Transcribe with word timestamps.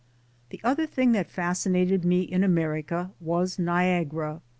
The 0.49 0.59
other 0.63 0.87
thing 0.87 1.11
that 1.11 1.29
fascinated 1.29 2.03
me 2.03 2.21
in 2.23 2.43
America 2.43 3.11
was 3.19 3.59
Niagara. 3.59 4.41